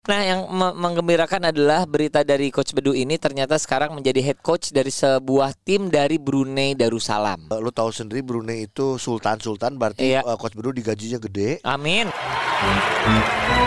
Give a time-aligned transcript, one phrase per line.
[0.00, 4.72] Nah, yang me- menggembirakan adalah berita dari Coach Bedu ini ternyata sekarang menjadi head coach
[4.72, 7.52] dari sebuah tim dari Brunei Darussalam.
[7.52, 10.24] Eh, Lu tahu sendiri Brunei itu sultan-sultan berarti Iya.
[10.24, 11.60] eh, coach Bedu digajinya gede.
[11.62, 12.08] Amin.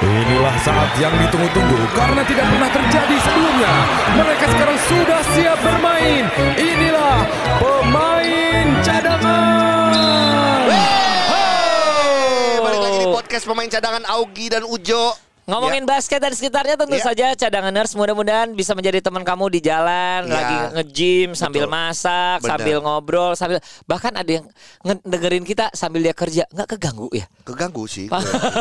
[0.01, 3.71] Inilah saat yang ditunggu-tunggu karena tidak pernah terjadi sebelumnya.
[4.17, 6.23] Mereka sekarang sudah siap bermain.
[6.55, 7.17] Inilah
[7.61, 10.65] pemain cadangan.
[11.29, 15.13] Hey, balik lagi di podcast pemain cadangan Augie dan Ujo.
[15.43, 17.03] Ngomongin basket dan sekitarnya tentu Ya.
[17.03, 20.31] saja cadanganers mudah-mudahan bisa menjadi teman kamu di jalan Ya.
[20.31, 21.75] lagi nge-gym sambil Betul.
[21.75, 22.47] masak, Bener.
[22.47, 24.45] sambil ngobrol, sambil bahkan ada yang
[24.81, 27.27] nge- dengerin kita sambil dia kerja, nggak keganggu ya?
[27.43, 28.07] Keganggu sih.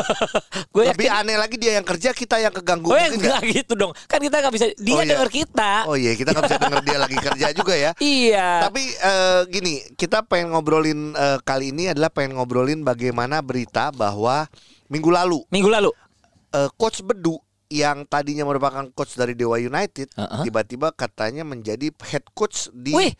[0.75, 0.83] Gue.
[0.85, 2.89] Lebih yakin aneh lagi dia yang kerja, kita yang keganggu.
[2.89, 3.95] Oh ya enggak gitu dong.
[4.03, 5.09] Kan kita nggak bisa dia Oh, iya.
[5.15, 5.71] denger kita.
[5.87, 7.91] Oh iya, kita nggak bisa denger dia lagi kerja juga ya.
[8.03, 8.67] Iya.
[8.67, 14.51] Tapi eh, gini, kita pengen ngobrolin eh, kali ini adalah pengen ngobrolin bagaimana berita bahwa
[14.85, 15.89] minggu lalu Minggu lalu.
[16.53, 20.45] Eh, coach Bedu yang tadinya merupakan coach dari Dewa United Uh-uh.
[20.45, 23.13] tiba-tiba katanya menjadi head coach di Wih.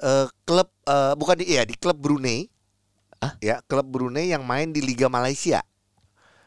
[0.00, 2.48] eh, klub eh, bukan di ya di klub Brunei.
[3.18, 3.34] Ah?
[3.42, 5.60] Ya, klub Brunei yang main di Liga Malaysia.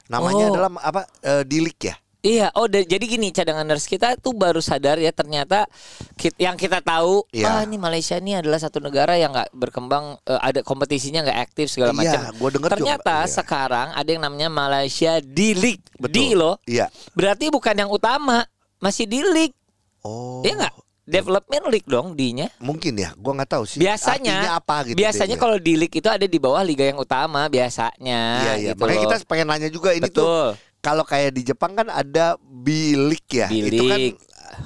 [0.07, 0.51] Namanya Oh.
[0.55, 1.01] adalah apa?
[1.19, 1.95] Eh, di League ya.
[2.21, 5.65] Iya, oh da- jadi gini cadanganers kita tuh baru sadar ya ternyata
[6.13, 7.49] kit- yang kita tahu Iya.
[7.49, 11.67] ah ini Malaysia ini adalah satu negara yang nggak berkembang eh, ada kompetisinya nggak aktif
[11.67, 12.21] segala macam.
[12.21, 12.75] Iya, gua denger juga.
[12.77, 13.31] Ternyata Iya.
[13.33, 15.81] sekarang ada yang namanya Malaysia D League.
[15.97, 16.13] Betul.
[16.13, 16.55] D loh.
[16.63, 16.93] Iya.
[17.11, 18.45] Berarti bukan yang utama,
[18.77, 19.57] masih D League.
[20.01, 20.45] Oh.
[20.45, 20.75] Iya nggak?
[21.01, 22.47] Development League dong D-nya.
[22.57, 23.81] Mungkin ya, gua nggak tahu sih.
[23.81, 24.95] Biasanya Artinya apa gitu.
[24.95, 28.71] Biasanya kalau D League itu ada di bawah liga yang utama biasanya Iya iya.
[28.71, 29.03] gitu Makanya loh.
[29.09, 30.47] kita pengen nanya juga ini tuh Betul.
[30.81, 33.47] Kalau kayak di Jepang kan ada bilik ya.
[33.47, 34.15] Itu kan Bilik.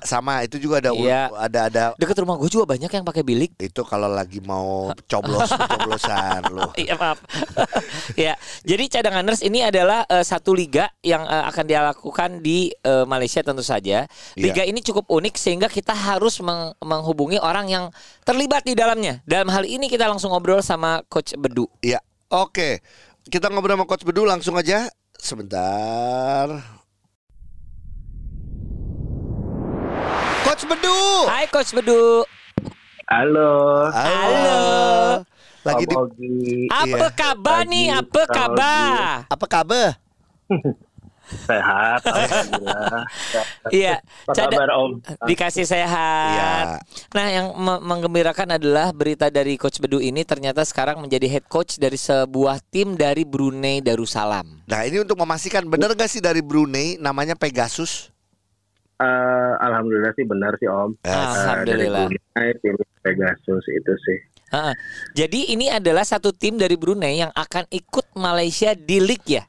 [0.01, 1.29] sama itu juga ada Iya.
[1.29, 3.53] ada ada Deket rumah gue juga banyak yang pakai bilik.
[3.55, 6.71] itu kalau lagi mau coblos coblosan loh.
[6.73, 7.19] Iya maaf.
[8.17, 13.43] ya, jadi cadanganers ini adalah eh, satu liga yang eh, akan dilakukan di eh, Malaysia
[13.43, 14.07] tentu saja.
[14.33, 17.85] Liga ini cukup unik sehingga kita harus meng- menghubungi orang yang
[18.23, 19.21] terlibat di dalamnya.
[19.23, 21.67] Dalam hal ini kita langsung ngobrol sama Coach Bedu.
[21.79, 21.99] Iya.
[22.31, 22.81] Oke.
[23.25, 24.89] Kita ngobrol sama coach Bedu langsung aja.
[25.25, 26.45] Sebentar.
[30.45, 31.01] Coach Bedu.
[31.25, 32.21] Hai Coach Bedu.
[33.09, 33.89] Halo.
[33.89, 34.61] Halo.
[35.65, 36.69] Lagi di Ogi.
[36.69, 37.09] Apa Iya.
[37.09, 37.89] kabar nih?
[37.89, 39.25] Apa kabar?
[39.25, 39.97] apa kabar?
[41.25, 42.01] Sehat.
[42.09, 43.03] Alhamdulillah.
[43.69, 43.95] Iya.
[44.25, 44.91] Kabar Om?
[45.25, 46.29] Dikasih sehat.
[46.31, 46.53] Iya.
[47.11, 51.75] Nah, yang me- menggembirakan adalah berita dari Coach Bedu ini ternyata sekarang menjadi head coach
[51.75, 54.65] dari sebuah tim dari Brunei Darussalam.
[54.65, 58.13] Nah ini untuk memastikan benar gak sih dari Brunei namanya Pegasus?
[58.95, 60.95] Eh, Alhamdulillah sih benar sih Om.
[61.03, 62.07] Eh, Alhamdulillah.
[62.07, 64.19] dari Brunei, tim Pegasus itu sih.
[64.53, 64.71] Ha-ha.
[65.11, 69.43] Jadi ini adalah satu tim dari Brunei yang akan ikut Malaysia di League ya.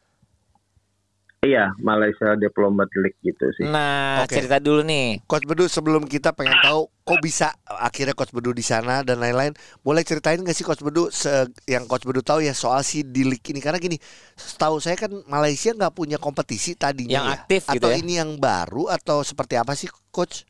[1.46, 3.70] Iya, Malaysia Diplomat League gitu sih.
[3.70, 4.34] Nah, Oke.
[4.34, 5.22] cerita dulu nih.
[5.30, 9.54] Coach Bedu sebelum kita pengen tahu kok bisa akhirnya Coach Bedu di sana dan lain-lain,
[9.86, 13.22] boleh ceritain gak sih Coach Bedu se- yang Coach Bedu tahu ya soal si di
[13.22, 13.94] league ini karena gini,
[14.34, 17.34] setahu saya kan Malaysia nggak punya kompetisi tadinya Yang ya.
[17.38, 18.02] aktif gitu atau ya?
[18.02, 20.42] ini yang baru atau seperti apa sih Coach?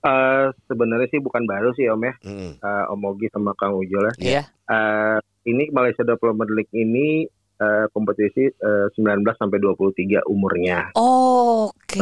[0.00, 2.14] Eh, sebenarnya sih bukan baru sih Om ya.
[2.24, 2.52] Mm.
[2.60, 4.14] Eh, Om Ogi sama Kang Ujol ya.
[4.20, 4.42] Iya.
[4.68, 5.18] Eh,
[5.48, 7.24] ini Malaysia Diplomat League ini
[7.60, 10.96] eh, kompetisi eh, 19 sampai 23 umurnya.
[10.96, 12.00] Oke.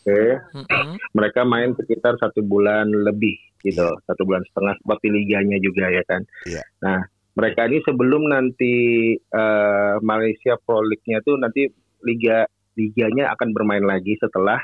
[0.00, 0.22] Oke.
[0.56, 0.96] Mm-mm.
[1.12, 6.24] mereka main sekitar satu bulan lebih gitu, satu bulan setengah seperti liganya juga ya kan.
[6.48, 6.64] Iya.
[6.80, 7.04] Nah,
[7.36, 8.74] mereka ini sebelum nanti
[9.16, 11.68] eh, Malaysia Pro League-nya tuh nanti
[12.00, 12.48] liga
[12.80, 14.56] liganya akan bermain lagi setelah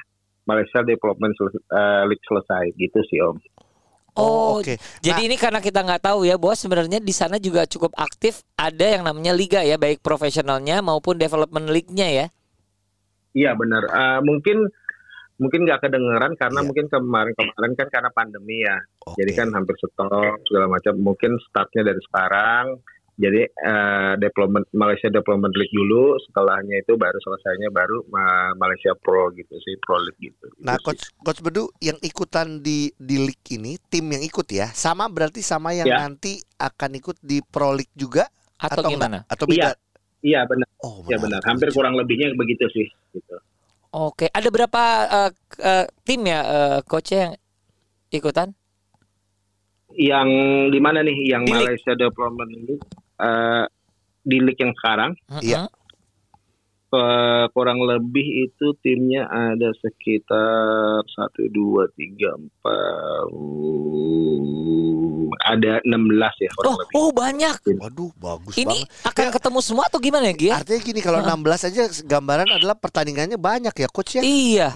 [0.49, 3.37] Malaysia Development Sel- eh, League selesai gitu sih Om.
[4.17, 4.81] Oh, oke.
[5.05, 8.85] Jadi ini karena kita nggak tahu ya bahwa sebenarnya di sana juga cukup aktif ada
[8.85, 12.27] yang namanya liga ya, baik profesionalnya maupun development league-nya ya.
[13.37, 13.85] Iya benar.
[13.85, 14.65] Eh, mungkin
[15.37, 16.67] mungkin nggak kedengeran karena Iya.
[16.73, 18.77] mungkin kemarin-kemarin kan karena pandemi ya.
[19.05, 19.21] Oke.
[19.21, 20.97] Jadi kan hampir stop segala macam.
[20.97, 22.81] Mungkin startnya dari sekarang.
[23.17, 29.33] Jadi eh, development Malaysia Development League dulu, setelahnya itu baru selesainya baru Ma- Malaysia Pro
[29.33, 30.53] gitu sih, Pro League gitu.
[30.61, 31.01] Nah, Gitu sih.
[31.01, 35.41] coach coach Bedu yang ikutan di di league ini, tim yang ikut ya, sama berarti
[35.41, 35.97] sama yang Ya.
[35.97, 38.29] nanti akan ikut di Pro League juga
[38.61, 38.93] Atau, enggak?
[38.93, 39.19] gimana?
[39.29, 39.73] Atau beda?
[40.21, 41.41] Iya benar, Oh, iya benar.
[41.45, 42.85] Hampir kurang lebihnya begitu sih.
[43.17, 43.37] Gitu.
[43.97, 47.33] Oke, ada berapa eh, k- eh, tim ya eh, coach yang
[48.13, 48.53] ikutan?
[49.97, 50.29] Yang
[50.69, 51.17] di mana nih?
[51.33, 51.65] Yang Di league.
[51.65, 52.85] Malaysia Development League
[53.19, 53.65] eh,
[54.21, 55.69] di league yang sekarang Iya.
[56.87, 63.27] Eh, kurang lebih itu timnya ada sekitar satu dua tiga empat
[65.43, 66.95] ada 16 ya kurang Oh, lebih.
[66.97, 67.55] oh banyak.
[67.77, 69.07] Waduh, bagus Ini banget.
[69.07, 70.53] akan ketemu semua atau gimana ya, Gia?
[70.59, 74.23] Artinya gini kalau 16 aja gambaran adalah pertandingannya banyak ya coach ya.
[74.23, 74.71] Iya.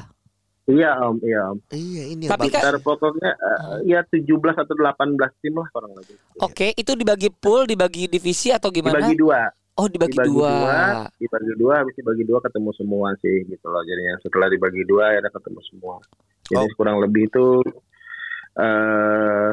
[0.71, 1.59] Iya om, iya om.
[1.69, 6.15] Iya ini Tapi kan- pokoknya eh, ya 17 atau 18 tim lah kurang lebih.
[6.39, 9.03] Oke, itu dibagi pool, dibagi divisi atau gimana?
[9.03, 9.41] Dibagi dua.
[9.81, 10.51] Oh, dibagi, dibagi dua.
[10.53, 10.81] dua,
[11.17, 13.81] dibagi dua, habis dibagi dua ketemu semua sih gitu loh.
[13.81, 15.97] Jadinya setelah dibagi dua ya ketemu semua.
[16.47, 16.75] Jadi Oh.
[16.77, 17.47] kurang lebih itu
[18.61, 19.51] eh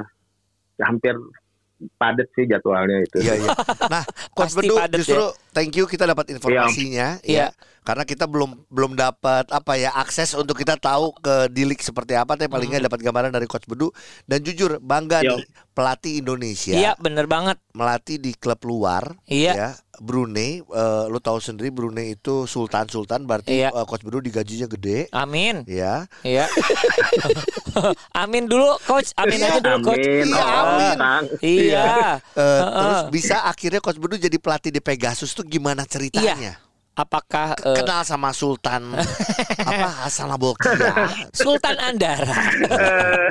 [0.77, 1.15] hampir
[1.95, 3.21] padat sih jadwalnya itu.
[3.21, 3.49] Iya iya.
[3.93, 7.49] Nah, coach Bedu padet justru thank you kita dapat informasinya Iya.
[7.53, 7.75] ya.
[7.81, 12.35] Karena kita belum belum dapat apa ya akses untuk kita tahu ke dilik seperti apa
[12.35, 13.95] tapi paling nggak dapat gambaran dari coach Bedu
[14.25, 15.39] dan jujur bangga Yo.
[15.39, 17.55] nih pelatih Indonesia Iya, bener banget.
[17.71, 19.53] melatih di klub luar Iya.
[19.55, 23.69] ya Brunei eh, lu tahu sendiri Brunei itu sultan sultan berarti Iya.
[23.69, 25.65] eh, coach Bedu digajinya gede Amin.
[25.65, 26.45] ya Iya.
[28.17, 29.13] amin dulu, coach.
[29.15, 30.01] Amin aja dulu, coach.
[30.01, 30.27] Amin.
[30.27, 30.97] Iya, Oh, amin.
[31.39, 31.85] Iya.
[32.33, 32.71] Eh, Heeh.
[32.73, 36.57] terus bisa akhirnya coach Bedu jadi pelatih di Pegasus tuh gimana ceritanya
[36.93, 38.89] Apakah eh, kenal sama Sultan
[39.69, 40.97] apa Hasan Abokia
[41.31, 42.33] Sultan Andara?
[42.57, 43.29] Eh,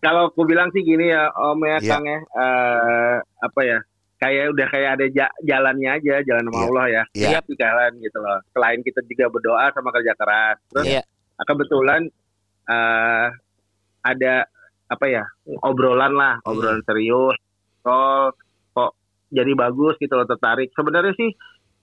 [0.00, 1.90] Kalau aku bilang sih gini ya Om ya Iya.
[1.90, 3.78] Kang ya eh, apa ya
[4.20, 6.66] kayak udah kayak ada ja- jalannya aja jalan sama Iya.
[6.66, 7.28] Allah ya Iya.
[7.32, 11.02] Tiap jalan gitu loh selain kita juga berdoa sama kerja keras terus Iya.
[11.40, 12.02] kebetulan
[12.66, 13.26] eh
[14.00, 14.34] ada
[14.86, 15.24] apa ya
[15.60, 16.50] obrolan lah Hmm.
[16.50, 17.36] obrolan serius
[17.82, 18.28] oh
[18.70, 18.92] kok
[19.28, 21.30] jadi bagus gitu loh tertarik sebenarnya sih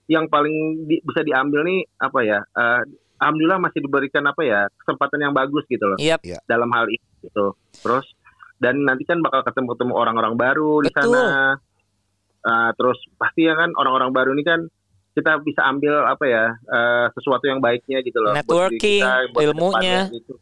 [0.06, 0.54] yang paling
[0.86, 2.80] di- bisa diambil nih apa ya eh,
[3.18, 6.22] alhamdulillah masih diberikan apa ya kesempatan yang bagus gitu loh Yap.
[6.44, 8.06] dalam hal ini gitu terus
[8.56, 11.54] dan nanti kan bakal ketemu ketemu orang-orang baru di sana
[12.38, 14.60] Eh, terus pasti ya kan orang-orang baru ini kan
[15.12, 19.02] kita bisa ambil apa ya eh, sesuatu yang baiknya gitu loh buat diri Networking,
[19.34, 19.74] buat ilmunya.
[19.74, 20.32] ke depannya gitu.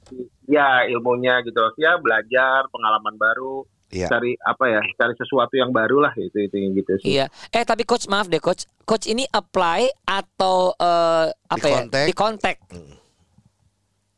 [0.46, 4.10] ya ilmunya gitu loh ya belajar pengalaman baru Iya.
[4.10, 7.30] cari apa ya cari sesuatu yang baru lah itu itu gitu sih Iya.
[7.48, 8.66] Eh tapi coach maaf deh coach.
[8.82, 11.80] Coach ini apply atau eh, apa ya?
[11.86, 12.06] Di-contact.
[12.06, 12.56] Di kontak.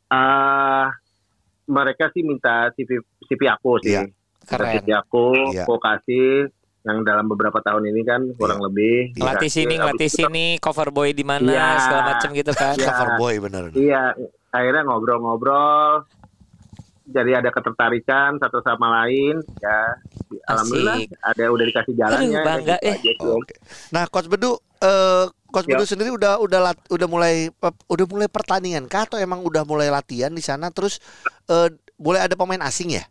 [0.09, 0.89] Ah,
[1.65, 2.97] mereka sih minta CV
[3.29, 4.09] CV aku sih Iya.
[4.41, 4.81] Keren.
[4.81, 5.63] CV aku Iya.
[5.63, 6.49] aku kasih
[6.89, 9.21] yang dalam beberapa tahun ini kan kurang lebih Iya.
[9.21, 11.67] Ngelatih sini, ngelatih itu- sini, cover boy di mana, Iya.
[11.79, 12.73] segala macam gitu kan.
[12.73, 12.87] Iya.
[12.87, 14.03] cover boy bener Iya,
[14.49, 16.09] akhirnya ngobrol-ngobrol.
[17.05, 19.97] Jadi ada ketertarikan satu sama lain, ya.
[20.45, 22.37] Alhamdulillah ada udah dikasih jalannya.
[22.37, 22.95] Aduh, bangga, gitu eh.
[22.95, 23.33] aja sih, Om.
[23.35, 23.55] Oke.
[23.89, 25.73] Nah, coach Bedu, eh coach Ya.
[25.73, 29.65] Bedu sendiri udah udah lat- udah mulai pe- udah mulai pertandingan kah atau emang udah
[29.65, 31.01] mulai latihan di sana terus
[31.45, 33.03] eh boleh ada pemain asing ya?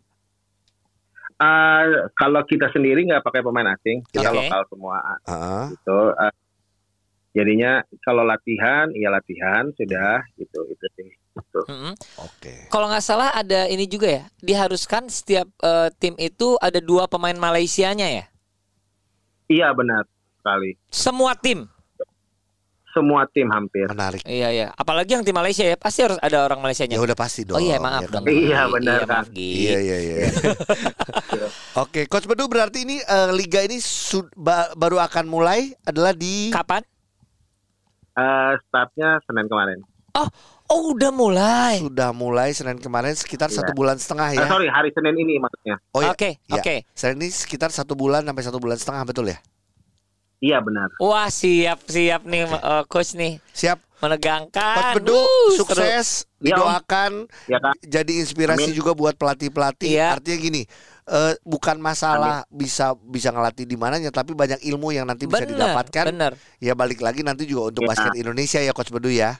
[1.39, 4.37] Ah, kalau kita sendiri nggak pakai pemain asing, kita Oke.
[4.43, 4.97] lokal semua.
[5.23, 5.65] Heeh.
[5.71, 5.99] Gitu.
[6.19, 6.35] Ah,
[7.31, 7.71] jadinya
[8.03, 11.09] kalau latihan, ya latihan sudah gitu itu sih.
[11.15, 11.61] Gitu.
[11.71, 11.93] Mm-mm.
[12.19, 12.67] Oke.
[12.67, 14.23] Kalau nggak salah ada ini juga ya.
[14.43, 18.25] Diharuskan setiap eh, tim itu ada dua pemain Malaysianya ya.
[19.47, 20.03] Iya benar
[20.43, 20.75] sekali.
[20.91, 21.71] Semua tim.
[22.89, 23.85] Semua tim hampir.
[23.85, 24.25] Menarik.
[24.25, 24.67] Iya iya.
[24.73, 26.97] Apalagi yang tim Malaysia ya pasti harus ada orang Malaysianya.
[26.97, 27.57] Ya udah pasti dong.
[27.57, 28.25] oh iya maaf ya dong.
[28.25, 28.33] kan?
[28.33, 28.71] Iya, Gi.
[28.73, 29.25] benar, Iya, maaf, Kang.
[29.31, 29.51] Gi.
[29.53, 30.15] Iya iya iya.
[31.83, 36.49] Oke, coach Bedu berarti ini eh, liga ini sud- ba- baru akan mulai adalah di
[36.49, 36.81] Kapan?
[38.11, 39.79] Eh, startnya Senin kemarin.
[40.11, 40.27] Oh,
[40.67, 41.79] oh udah mulai.
[41.79, 43.61] sudah mulai Senin kemarin sekitar Iya.
[43.61, 44.45] satu bulan setengah ya.
[44.45, 45.77] sorry, hari Senin ini maksudnya.
[45.93, 46.11] Oh ya.
[46.11, 46.57] Oke, ya.
[46.57, 46.75] oke.
[46.91, 49.37] Senin ini sekitar satu bulan sampai satu bulan setengah betul ya?
[50.39, 50.87] Iya benar.
[50.97, 53.43] Wah, siap siap nih eh, coach nih.
[53.51, 53.79] Siap.
[53.99, 54.95] Menegangkan.
[54.95, 55.57] Coach Bedu seru.
[55.59, 56.63] sukses, Iya, Om.
[56.63, 57.11] didoakan
[57.51, 57.75] Ya kan?
[57.83, 58.77] jadi inspirasi Amin.
[58.77, 59.91] juga buat pelatih-pelatih.
[59.91, 60.15] Iya.
[60.15, 60.63] Artinya gini,
[61.05, 65.51] eh, bukan masalah bisa bisa ngelatih di mananya, tapi banyak ilmu yang nanti bisa Bener,
[65.51, 66.05] didapatkan.
[66.15, 66.31] bener.
[66.57, 67.89] Ya balik lagi nanti juga untuk Iya.
[67.91, 69.35] basket Indonesia ya Coach Bedu ya.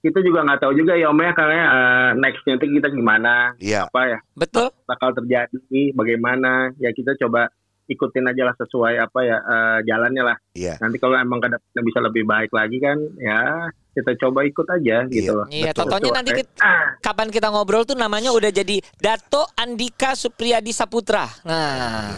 [0.00, 3.86] Kita juga nggak tahu juga ya Om ya karena eh, nextnya itu kita gimana, Iya.
[3.86, 4.74] apa ya Betul.
[4.90, 6.74] bakal terjadi, bagaimana.
[6.82, 7.46] Ya kita coba
[7.90, 10.36] ikutin aja lah sesuai apa ya eh, jalannya lah.
[10.54, 10.78] Iya.
[10.78, 15.02] Nanti kalau emang ke depannya bisa lebih baik lagi kan, ya kita coba ikut aja
[15.10, 15.46] gitu loh.
[15.50, 20.70] Iya, totonya nanti kita, Ah, kapan kita ngobrol tuh namanya udah jadi Dato Andika Supriyadi
[20.70, 21.26] Saputra.
[21.42, 22.14] Nah,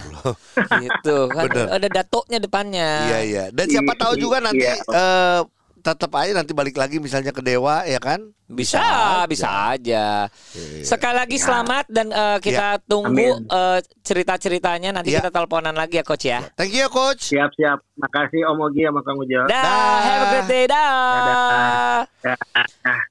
[0.84, 1.48] gitu kan.
[1.48, 1.66] Bener.
[1.80, 2.88] Ada datonya depannya.
[3.08, 3.44] Iya iya.
[3.48, 4.76] Dan siapa tahu juga nanti Iya.
[4.84, 5.40] eh,
[5.82, 8.22] tetap aja nanti balik lagi misalnya ke Dewa ya kan?
[8.46, 10.04] Bisa, Bisa bisa aja.
[10.52, 10.84] Iya.
[10.84, 11.44] Sekali lagi Ya.
[11.44, 13.48] selamat dan eh, kita tunggu Amin.
[13.48, 15.18] eh, cerita-ceritanya nanti Ya.
[15.18, 16.40] kita teleponan lagi ya coach ya.
[16.54, 17.32] Thank you ya coach.
[17.32, 17.82] Siap-siap.
[17.98, 19.42] Makasih Om Ogi sama Kang Ujo.
[19.44, 19.96] Dah, Dah.
[20.00, 20.64] have a great day.
[20.70, 22.04] Dah.
[22.22, 23.02] Dah.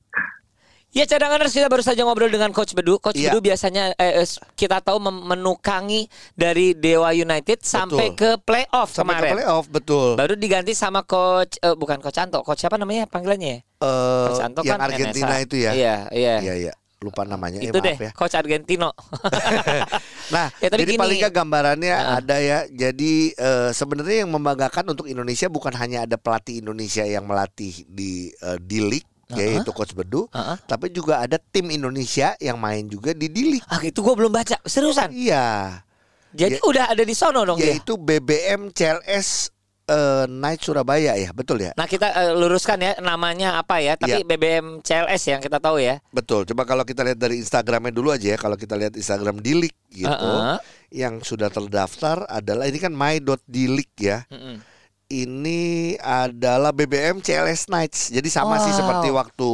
[0.91, 2.99] Ya cadanganers kita baru saja ngobrol dengan Coach Bedu.
[2.99, 3.31] Coach Iya.
[3.31, 9.23] Bedu biasanya eh, eh, kita tahu menukangi dari Dewa United sampai ke playoff Sampai ke
[9.23, 9.33] kemarin.
[9.39, 10.19] playoff betul.
[10.19, 13.47] Baru diganti sama Coach eh, bukan Coach Anto, Coach siapa namanya panggilannya?
[13.49, 13.59] ya?
[13.79, 15.39] Eh, Coach Anto yang kan Argentina NSA.
[15.41, 15.71] itu ya.
[15.71, 16.35] Iya, iya.
[16.41, 16.73] Iya iya.
[17.01, 18.11] Lupa namanya Itu eh, deh, ya.
[18.11, 18.91] Coach Argentino.
[20.31, 20.95] Nah, Ya, jadi gini.
[20.95, 22.19] paling nggak gambarannya Ah.
[22.19, 22.63] ada ya.
[22.65, 28.31] Jadi eh, sebenarnya yang membanggakan untuk Indonesia bukan hanya ada pelatih Indonesia yang melatih di
[28.33, 30.57] eh, di league yaitu coach Bedu, Ah, ah.
[30.59, 33.67] tapi juga ada tim Indonesia yang main juga di di league.
[33.67, 34.57] Ah, itu gue belum baca.
[34.61, 35.11] Seriusan.
[35.11, 35.79] Iya,
[36.31, 37.71] Jadi Ya- udah ada di sono dong dia.
[37.71, 39.51] yaitu BBM CLS
[39.83, 41.75] eh, Night Surabaya ya, betul ya?
[41.75, 43.93] Nah kita eh, luruskan ya namanya apa ya.
[43.93, 44.25] Tapi Iya.
[44.25, 45.99] BBM CLS yang kita tahu ya.
[46.09, 46.47] Betul.
[46.47, 48.37] Coba kalau kita lihat dari Instagramnya dulu aja ya.
[48.37, 50.59] Kalau kita lihat Instagram Dilik gitu, Ah, ah.
[50.87, 54.23] yang sudah terdaftar adalah ini kan my.dilik ya.
[54.31, 54.63] Mm-mm.
[55.11, 58.15] Ini adalah BBM CLS Nights.
[58.15, 58.79] Jadi sama sih Wow.
[58.79, 59.51] seperti waktu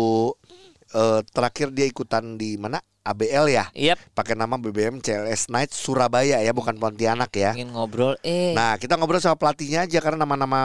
[0.93, 2.77] eh, terakhir dia ikutan di mana?
[3.07, 3.65] ABL ya.
[3.71, 4.13] Yep.
[4.13, 7.55] Pakai nama BBM CLS Nights Surabaya ya, bukan Pontianak ya.
[7.55, 8.19] Ingin ngobrol.
[8.19, 8.51] Eh.
[8.51, 10.61] Nah, kita ngobrol sama pelatihnya aja karena nama-nama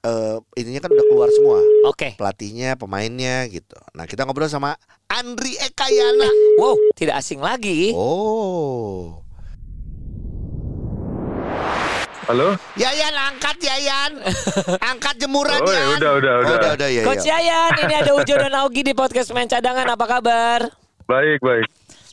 [0.00, 1.58] eh, ininya kan udah keluar semua.
[1.90, 2.14] Oke.
[2.14, 3.74] Pelatihnya, pemainnya gitu.
[3.98, 4.78] Nah, kita ngobrol sama
[5.10, 6.30] Andri Ekayana.
[6.62, 7.90] Wow, tidak asing lagi.
[7.98, 9.26] Oh.
[12.22, 12.54] Halo?
[12.74, 14.12] Yayan angkat Yayan.
[14.90, 15.98] angkat jemuran Oh, ya Yan.
[15.98, 16.54] udah, udah, Oh, udah.
[16.54, 17.36] udah, udah, ya, Coach ya.
[17.36, 19.86] Yayan, ini ada Ujo dan Augie di podcast main cadangan.
[19.88, 20.70] Apa kabar?
[21.04, 21.66] Baik, baik.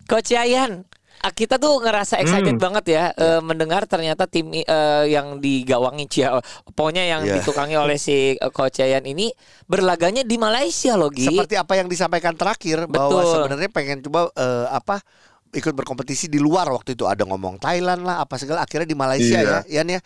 [0.10, 0.82] Coach Yayan,
[1.22, 2.64] ah, kita tuh ngerasa excited Hmm.
[2.64, 4.66] banget ya eh, mendengar ternyata tim eh,
[5.06, 6.42] yang digawangi Cia,
[6.74, 7.38] pokoknya yang Iya.
[7.38, 9.30] ditukangi oleh si eh, Coach Yayan ini
[9.66, 11.30] berlaganya di Malaysia loh, Gi.
[11.30, 13.34] Seperti apa yang disampaikan terakhir bahwa Betul.
[13.38, 15.06] sebenarnya pengen coba eh, apa
[15.50, 19.38] ikut berkompetisi di luar waktu itu ada ngomong Thailand lah apa segala akhirnya di Malaysia
[19.38, 19.58] Iya.
[19.66, 20.02] ya Yan ya.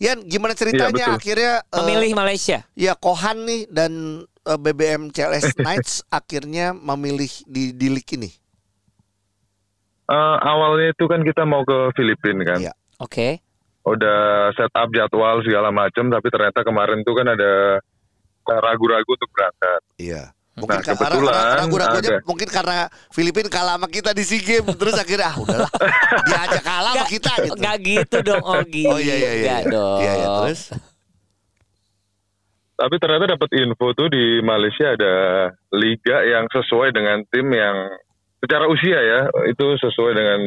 [0.00, 1.18] Yan gimana ceritanya betul.
[1.20, 2.58] akhirnya eh, Memilih Malaysia.
[2.72, 3.92] ya Kohan nih dan
[4.24, 8.30] eh, BBM CLS Knights akhirnya memilih di di league ini.
[10.08, 12.58] Eh, awalnya itu kan kita mau ke Filipina kan.
[12.58, 12.72] Iya.
[12.98, 13.38] Oke.
[13.80, 17.78] Udah set up jadwal segala macam, tapi ternyata kemarin tuh kan ada
[18.44, 19.80] ragu-ragu untuk berangkat.
[19.96, 20.22] Iya.
[20.58, 22.26] Mungkin Nah, karena kebetulan ragu-ragu aja ada.
[22.26, 22.78] mungkin karena
[23.14, 25.70] Filipina kalah sama kita di SEA Games terus akhirnya ah udahlah
[26.26, 27.54] dia aja kalah sama kita gitu.
[27.54, 28.84] Enggak gitu dong, Ogi.
[28.90, 29.32] Oh iya iya iya.
[29.38, 29.72] Enggak iya.
[29.72, 30.00] dong.
[30.02, 30.62] Iya, iya, terus
[32.80, 35.14] Tapi ternyata dapat info tuh di Malaysia ada
[35.76, 37.76] liga yang sesuai dengan tim yang
[38.40, 39.20] secara usia ya
[39.52, 40.40] itu sesuai dengan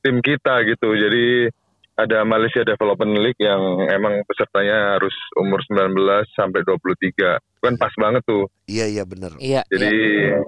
[0.00, 0.94] tim kita gitu.
[0.94, 1.50] Jadi
[1.96, 5.96] ada Malaysia Development League yang emang pesertanya harus umur 19
[6.30, 7.40] sampai 23.
[7.58, 8.46] Kan pas banget tuh.
[8.64, 9.32] iya iya benar.
[9.36, 9.64] Iya.
[9.66, 10.38] Jadi iya.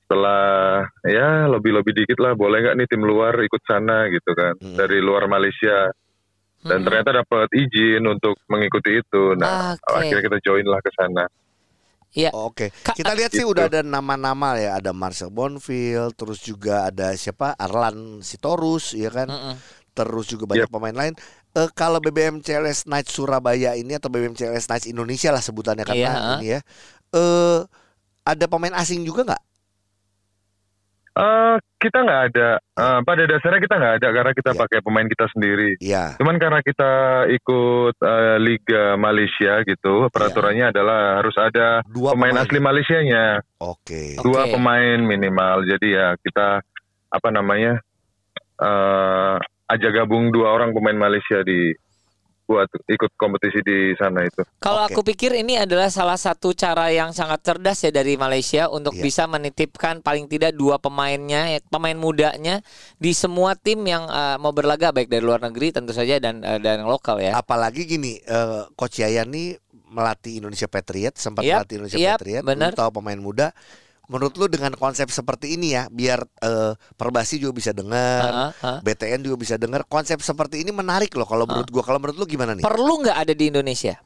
[0.00, 0.46] setelah
[1.04, 4.72] ya lebih-lebih dikit lah boleh nggak nih tim luar ikut sana gitu kan Hmm.
[4.72, 5.92] dari luar Malaysia
[6.58, 6.86] dan Mm-mm.
[6.86, 9.36] ternyata dapat izin untuk mengikuti itu.
[9.36, 10.00] Nah Oke.
[10.00, 11.28] akhirnya kita join lah ke sana.
[12.08, 12.32] Iya.
[12.32, 13.52] Oh, Oke, Ka- kita lihat sih gitu.
[13.52, 19.28] udah ada nama-nama ya, ada Marcel Bonfield, terus juga ada siapa Arlan Sitorus, ya kan,
[19.28, 19.54] Mm-mm.
[19.98, 20.72] Terus juga banyak Yep.
[20.72, 21.14] pemain lain.
[21.52, 25.98] Eh kalau BBM CLS Nights Surabaya ini atau BBM CLS Nights Indonesia lah sebutannya karena
[25.98, 26.32] Iya, ha.
[26.38, 26.60] ini ya,
[27.12, 27.60] eh
[28.22, 29.42] ada pemain asing juga nggak?
[31.18, 32.48] Eh kita nggak ada.
[32.62, 34.60] Eh, pada dasarnya kita nggak ada karena kita Iya.
[34.62, 35.70] pakai pemain kita sendiri.
[35.82, 36.90] Iya, Cuman karena kita
[37.28, 44.46] ikut eh, Liga Malaysia gitu, peraturannya adalah harus ada dua pemain, asli Malaysianya, Oke, dua
[44.46, 44.54] Oke.
[44.54, 45.66] pemain minimal.
[45.66, 46.62] Jadi ya kita
[47.08, 47.82] apa namanya
[48.58, 49.36] eh
[49.68, 51.76] aja gabung dua orang pemain Malaysia di
[52.48, 54.40] buat ikut kompetisi di sana itu.
[54.56, 54.96] Kalau Oke.
[54.96, 59.04] aku pikir ini adalah salah satu cara yang sangat cerdas ya dari Malaysia untuk Iya.
[59.04, 62.64] bisa menitipkan paling tidak dua pemainnya, ya, pemain mudanya
[62.96, 66.56] di semua tim yang eh, mau berlaga baik dari luar negeri tentu saja dan eh,
[66.56, 67.36] dan lokal ya.
[67.36, 69.60] apalagi gini, eh, Coach Yayan nih
[69.92, 72.72] melatih Indonesia Patriot, sempat Yap, melatih Indonesia yap, Patriot, bener.
[72.72, 73.52] tahu pemain muda.
[74.08, 78.78] Menurut lu dengan konsep seperti ini ya, biar eh, Perbasi juga bisa dengar, Heeh, heeh.
[78.80, 81.84] BTN juga bisa dengar konsep seperti ini menarik loh kalau menurut gua.
[81.84, 82.64] Kalau menurut lu gimana nih?
[82.64, 84.00] Perlu nggak ada di Indonesia?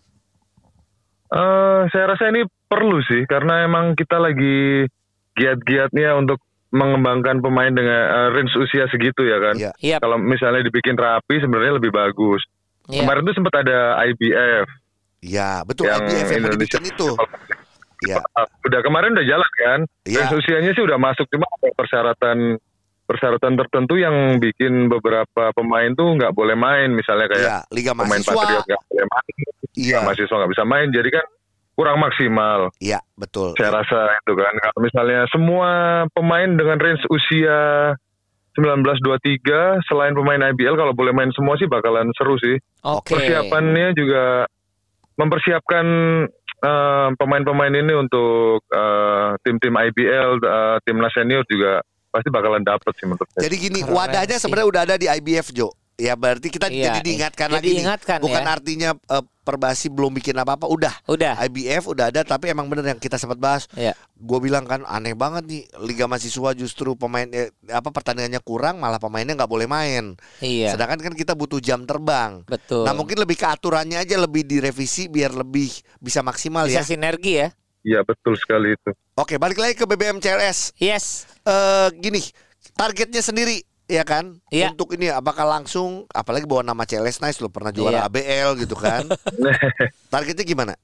[1.32, 4.85] Eh saya rasa ini perlu sih karena emang kita lagi
[5.38, 6.42] giat-giatnya untuk
[6.75, 9.54] mengembangkan pemain dengan eh, range usia segitu ya kan.
[9.54, 9.73] Iya.
[9.80, 9.97] Iya.
[10.02, 12.42] Kalau misalnya dibikin rapi sebenarnya lebih bagus.
[12.90, 13.06] Iya.
[13.06, 14.66] Kemarin tuh sempat ada IBF
[15.23, 17.09] Ya, betul yang IBF yang Indonesia itu.
[18.04, 19.80] Ya, Ah, udah kemarin udah jalan kan.
[20.02, 20.26] Iya.
[20.26, 22.59] Range usianya sih udah masuk cuma ada persyaratan
[23.02, 28.16] persyaratan tertentu yang bikin beberapa pemain tuh nggak boleh main misalnya kayak iya, Liga pemain
[28.16, 28.32] Mahasiswa.
[28.32, 29.35] Patriot nggak boleh main,
[29.73, 31.25] Iya, mahasiswa nggak bisa main jadi kan
[31.73, 32.61] kurang maksimal.
[32.78, 33.56] iya, betul.
[33.56, 35.68] saya rasa itu kan kalau misalnya semua
[36.11, 37.59] pemain dengan range usia
[38.54, 43.16] 19-23 selain pemain IBL kalau boleh main semua sih bakalan seru sih Oke.
[43.16, 44.44] persiapannya juga
[45.14, 45.85] mempersiapkan
[46.62, 53.09] eh, pemain-pemain ini untuk eh, tim-tim IBL eh, timnas senior juga pasti bakalan dapet sih
[53.09, 55.73] menurut saya Jadi gini, Keren wadahnya sebenarnya udah ada di IBF Jo.
[56.01, 57.75] Ya berarti kita Iya, jadi diingatkan jadi lagi nih.
[57.79, 58.49] diingatkan Bukan ya.
[58.49, 60.95] artinya eh, Perbasi belum bikin apa-apa, udah.
[61.11, 61.35] Udah.
[61.43, 63.67] IBF udah ada, tapi emang bener yang kita sempat bahas.
[63.75, 63.91] Iya.
[64.15, 69.03] Gue bilang kan aneh banget nih Liga Mahasiswa justru pemain eh, apa pertandingannya kurang, malah
[69.03, 70.15] pemainnya nggak boleh main.
[70.39, 70.79] Iya.
[70.79, 72.47] Sedangkan kan kita butuh jam terbang.
[72.47, 72.87] Betul.
[72.87, 76.87] Nah mungkin lebih ke aturannya aja lebih direvisi biar lebih bisa maksimal bisa ya.
[76.87, 77.49] sinergi ya.
[77.83, 78.95] Iya betul sekali itu.
[79.19, 80.79] Oke balik lagi ke BBM CLS.
[80.79, 81.27] Yes.
[81.43, 82.23] eh gini
[82.79, 84.71] targetnya sendiri ya kan Iya.
[84.71, 87.77] untuk ini apakah langsung apalagi bawa nama CLS Nice lo pernah Iya.
[87.77, 89.05] juara ABL gitu kan
[90.12, 90.75] targetnya gimana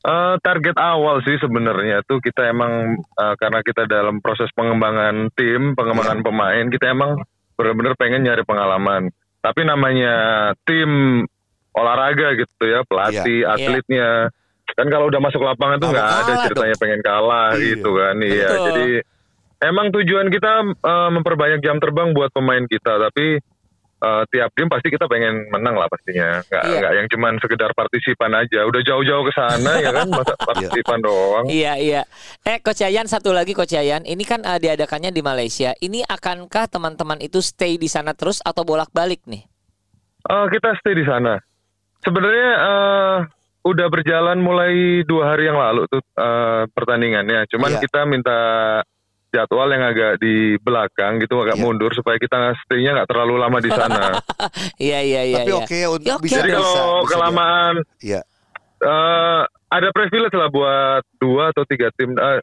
[0.00, 5.76] Eh, target awal sih sebenarnya tuh kita emang eh, karena kita dalam proses pengembangan tim,
[5.76, 7.20] pengembangan pemain, kita emang
[7.52, 9.12] benar-benar pengen nyari pengalaman.
[9.44, 10.14] Tapi namanya
[10.64, 11.20] tim
[11.76, 13.52] olahraga gitu ya, pelatih, Iya.
[13.52, 14.08] atletnya.
[14.72, 17.60] Kan kalau udah masuk lapangan tuh Nggak ada ceritanya pengen kalah Iya.
[17.68, 18.14] gitu kan.
[18.24, 18.64] Iya, Betul.
[18.72, 18.86] jadi
[19.60, 23.38] emang tujuan kita eh, memperbanyak jam terbang buat pemain kita, tapi
[24.00, 26.40] eh, tiap tim pasti kita pengen menang lah pastinya.
[26.42, 26.76] Nggak, Iya.
[26.80, 28.64] nggak yang cuman sekedar partisipan aja.
[28.64, 31.44] Udah jauh-jauh ke sana ya kan, masa partisipan doang.
[31.46, 32.02] Iya iya.
[32.42, 35.76] Eh Coach Yayan satu lagi Coach Yayan, ini kan eh, diadakannya di Malaysia.
[35.76, 39.44] Ini akankah teman-teman itu stay di sana terus atau bolak-balik nih?
[40.22, 41.36] Eh, kita stay di sana.
[42.00, 43.18] Sebenarnya eh,
[43.60, 47.44] udah berjalan mulai dua hari yang lalu tuh eh, pertandingannya.
[47.46, 47.80] Cuman Iya.
[47.84, 48.38] kita minta
[49.30, 51.62] jadwal yang agak di belakang gitu, agak Iya.
[51.62, 54.02] mundur supaya kita stay-nya nggak terlalu lama di sana.
[54.80, 55.36] Iya iya iya.
[55.40, 55.58] tapi iya.
[55.58, 56.24] oke untuk Ya, oke.
[56.24, 58.20] bisa Jadi bisa, kalau bisa kelamaan, Iya.
[58.80, 62.10] eh, ada privilege lah buat dua atau tiga tim.
[62.10, 62.40] Eh,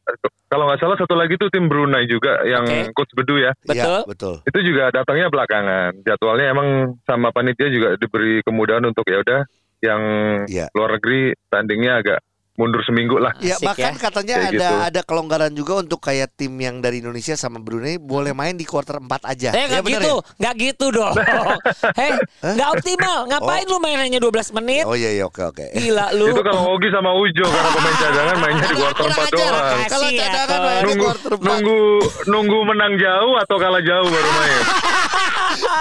[0.48, 2.96] kalau nggak salah satu lagi tuh tim Brunei juga yang Oke.
[2.96, 3.52] coach Bedu ya.
[3.68, 4.02] Iya, Betul.
[4.08, 5.92] betul itu juga datangnya belakangan.
[6.02, 6.68] Jadwalnya emang
[7.04, 9.42] sama panitia juga diberi kemudahan untuk ya udah
[9.78, 10.02] yang
[10.48, 10.72] Iya.
[10.72, 12.20] luar negeri tandingnya agak
[12.58, 13.38] mundur seminggu lah.
[13.38, 14.02] Ya Asik bahkan ya.
[14.02, 14.88] katanya Kayak ada gitu.
[14.90, 18.98] ada kelonggaran juga untuk kayak tim yang dari Indonesia sama Brunei boleh main di quarter
[18.98, 19.50] 4 aja.
[19.54, 21.14] Eh Ya, gitu, nggak gitu dong.
[22.00, 23.30] Hei, nggak optimal.
[23.30, 24.82] Ngapain lu main hanya 12 menit?
[24.82, 24.86] ya?
[24.86, 25.70] Oh iya iya oke oke.
[25.72, 26.28] Gila lu.
[26.28, 29.52] Itu kalau Ogi sama Ujo karena pemain cadangan mainnya di kuarter Kurang 4 ajar.
[29.54, 29.80] doang.
[29.88, 31.46] Kalau ya, cadangan main di Nunggu quarter 4.
[31.46, 31.80] nunggu
[32.28, 34.62] nunggu menang jauh atau kalah jauh baru main.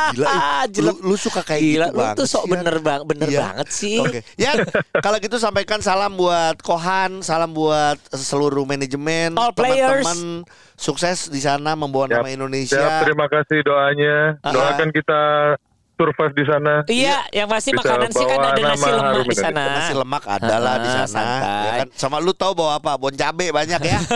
[0.08, 3.28] Gila, Ah, lu, lu suka kayak Gila, gitu lu banget tuh sok bener bang, bener
[3.28, 3.40] Iya.
[3.44, 3.98] banget sih.
[3.98, 4.52] Oke, ya
[4.96, 10.02] kalau gitu sampaikan salam buat Kohan, salam buat seluruh manajemen, All players.
[10.02, 12.76] teman-teman sukses di sana membawa nama Indonesia.
[12.76, 14.16] Siap, terima kasih doanya.
[14.40, 14.52] Ah.
[14.52, 15.20] Doakan kita
[15.96, 16.74] survive di sana.
[16.86, 19.62] Iya, yang pasti Bisa makanan sih kan ada nasi lemak di sana.
[19.74, 21.24] Nasi lemak adalah di Ah, sana.
[21.40, 21.88] Ya kan?
[21.94, 22.94] Sama lu tahu bawa apa?
[22.94, 23.98] Bon cabe banyak ya.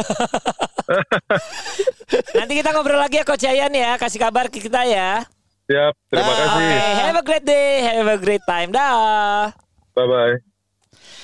[2.34, 5.24] Nanti kita ngobrol lagi ya Coach Yayan ya, kasih kabar ke kita ya.
[5.64, 6.58] Siap, terima Ah, kasih.
[6.58, 8.68] Oke, have a great day, have a great time.
[8.70, 9.54] Dah.
[9.92, 10.34] Bye bye.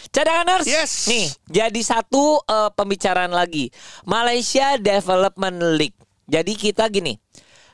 [0.08, 1.04] Cadanganers, Yes.
[1.06, 3.68] nih jadi satu eh, pembicaraan lagi
[4.02, 5.98] Malaysia Development League.
[6.24, 7.20] Jadi kita gini,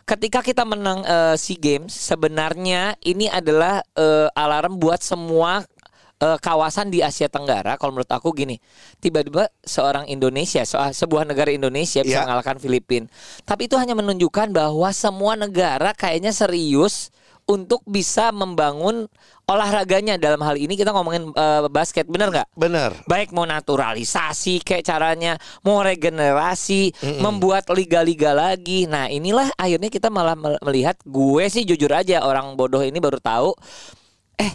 [0.02, 5.62] ketika kita menang eh, SEA Games, sebenarnya ini adalah eh, alarm buat semua
[6.22, 7.74] eh, kawasan di Asia Tenggara.
[7.74, 8.62] Kalau menurut aku gini,
[9.02, 12.24] tiba-tiba seorang Indonesia, soal sebuah negara Indonesia bisa Iya.
[12.24, 13.10] mengalahkan Filipina.
[13.42, 17.10] Tapi itu hanya menunjukkan bahwa semua negara kayaknya serius
[17.42, 19.10] untuk bisa membangun
[19.50, 22.48] olahraganya dalam hal ini kita ngomongin eh, basket bener nggak?
[22.54, 22.94] Bener.
[23.10, 25.34] Baik mau naturalisasi kayak caranya,
[25.66, 28.86] mau regenerasi, membuat liga-liga lagi.
[28.86, 33.18] Nah inilah akhirnya kita malah mel- melihat gue sih jujur aja orang bodoh ini baru
[33.18, 33.50] tahu.
[34.38, 34.54] Eh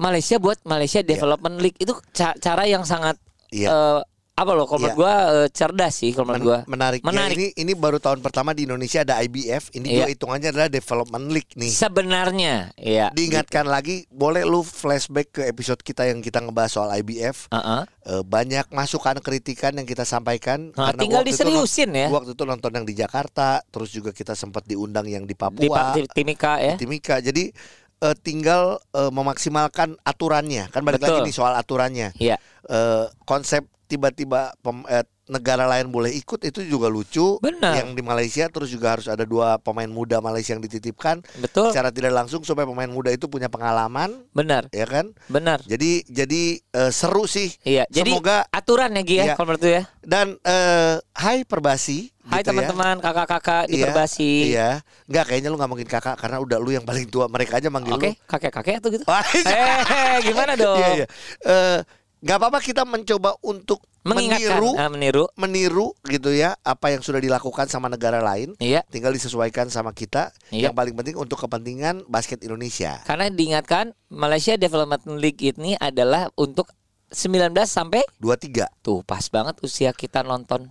[0.00, 3.68] Malaysia buat Malaysia Development League itu ca- cara yang sangat Iya.
[3.68, 4.00] eh,
[4.32, 4.84] apa loh kalau Iya.
[4.86, 6.32] menurut gue eh, cerdas sih kalau.
[6.32, 7.04] Men- menarik.
[7.04, 7.36] Ya, Menarik.
[7.36, 9.68] ini ini baru tahun pertama di Indonesia ada IBF.
[9.70, 9.92] Ini Iya.
[9.92, 11.68] juga hitungannya adalah Development League nih.
[11.68, 13.12] Sebenarnya, ya.
[13.12, 17.52] Diingatkan lagi, boleh lu flashback ke episode kita yang kita ngebahas soal IBF.
[17.52, 17.82] Heeh.
[18.00, 22.08] Eh, banyak masukan kritikan yang kita sampaikan Nah, karena tinggal waktu diseriusin ya.
[22.08, 26.08] Waktu itu nonton yang di Jakarta, terus juga kita sempat diundang yang di Papua, Di
[26.08, 26.74] Timika ya.
[26.74, 27.20] di Timika.
[27.20, 27.52] Jadi
[28.00, 30.68] eh, tinggal eh, memaksimalkan aturannya.
[30.72, 31.20] Kan balik Betul.
[31.20, 32.12] lagi nih soal aturannya.
[32.16, 32.36] Iya.
[32.68, 37.38] Eh, konsep tiba-tiba pem- eh, negara lain boleh ikut itu juga lucu.
[37.38, 37.78] Benar.
[37.78, 41.70] Yang di Malaysia terus juga harus ada dua pemain muda Malaysia yang dititipkan Betul.
[41.70, 44.66] secara tidak langsung supaya pemain muda itu punya pengalaman, Benar.
[44.74, 45.14] ya kan?
[45.26, 45.62] Benar.
[45.62, 47.54] Jadi jadi eh, seru sih.
[47.62, 49.34] Iya, jadi Semoga aturan ya Gi ya Iya.
[49.34, 49.82] kalau menurut ya.
[50.02, 52.10] dan eh, Hai Perbasi.
[52.20, 52.62] Hai gitu ya.
[52.62, 54.30] teman-teman, kakak-kakak di Iya, Perbasi.
[54.50, 54.70] Iya.
[55.06, 57.26] Enggak kayaknya lu nggak mungkin kakak karena udah lu yang paling tua.
[57.26, 58.26] Mereka aja manggil Oke, lu.
[58.26, 59.04] kakek-kakek atau gitu.
[59.06, 60.78] Eh, gimana dong?
[60.78, 61.06] Iya, iya.
[61.42, 61.78] Eh,
[62.20, 65.24] nggak apa-apa kita mencoba untuk Mengingatkan, meniru ah, meniru.
[65.36, 68.56] meniru gitu ya apa yang sudah dilakukan sama negara lain.
[68.56, 68.80] Iya.
[68.88, 70.32] Tinggal disesuaikan sama kita.
[70.48, 70.68] Iya.
[70.68, 73.04] Yang paling penting untuk kepentingan basket Indonesia.
[73.04, 76.72] Karena diingatkan Malaysia Development League ini adalah untuk
[77.08, 80.70] 19 sampai Dua tiga tuh pas banget usia kita nonton.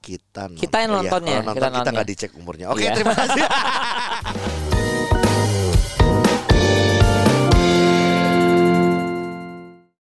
[0.00, 1.92] kita Kita yang Iya, nontonnya, kalau nonton kita kita nontonnya.
[1.94, 2.66] nggak dicek umurnya.
[2.70, 2.94] Oke, Iya.
[2.94, 3.44] terima kasih.